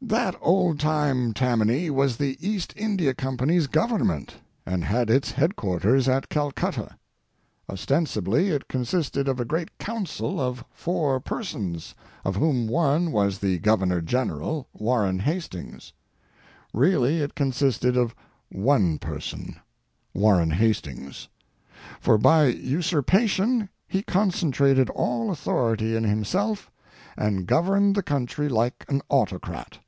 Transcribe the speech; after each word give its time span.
That 0.00 0.36
old 0.40 0.80
time 0.80 1.34
Tammany 1.34 1.90
was 1.90 2.16
the 2.16 2.38
East 2.40 2.72
India 2.76 3.12
Company's 3.12 3.66
government, 3.66 4.36
and 4.64 4.82
had 4.84 5.10
its 5.10 5.32
headquarters 5.32 6.08
at 6.08 6.30
Calcutta. 6.30 6.96
Ostensibly 7.68 8.48
it 8.50 8.68
consisted 8.68 9.28
of 9.28 9.38
a 9.38 9.44
Great 9.44 9.76
Council 9.76 10.40
of 10.40 10.64
four 10.70 11.20
persons, 11.20 11.94
of 12.24 12.36
whom 12.36 12.68
one 12.68 13.12
was 13.12 13.38
the 13.40 13.58
Governor 13.58 14.00
General, 14.00 14.66
Warren 14.72 15.18
Hastings; 15.18 15.92
really 16.72 17.20
it 17.20 17.34
consisted 17.34 17.94
of 17.96 18.14
one 18.50 18.98
person—Warren 18.98 20.52
Hastings; 20.52 21.28
for 22.00 22.16
by 22.16 22.46
usurpation 22.46 23.68
he 23.86 24.02
concentrated 24.04 24.88
all 24.90 25.30
authority 25.30 25.94
in 25.96 26.04
himself 26.04 26.70
and 27.16 27.46
governed 27.46 27.94
the 27.94 28.02
country 28.02 28.48
like 28.48 28.86
an 28.88 29.02
autocrat. 29.10 29.80